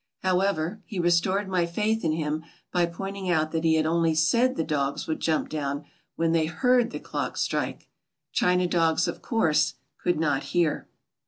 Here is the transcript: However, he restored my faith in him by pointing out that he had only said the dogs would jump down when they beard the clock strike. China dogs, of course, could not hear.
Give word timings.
However, 0.23 0.81
he 0.87 0.97
restored 0.97 1.47
my 1.47 1.67
faith 1.67 2.03
in 2.03 2.13
him 2.13 2.43
by 2.71 2.87
pointing 2.87 3.29
out 3.29 3.51
that 3.51 3.63
he 3.63 3.75
had 3.75 3.85
only 3.85 4.15
said 4.15 4.55
the 4.55 4.63
dogs 4.63 5.05
would 5.05 5.19
jump 5.19 5.47
down 5.47 5.85
when 6.15 6.31
they 6.31 6.47
beard 6.49 6.89
the 6.89 6.99
clock 6.99 7.37
strike. 7.37 7.87
China 8.31 8.65
dogs, 8.65 9.07
of 9.07 9.21
course, 9.21 9.75
could 9.99 10.19
not 10.19 10.41
hear. 10.45 10.87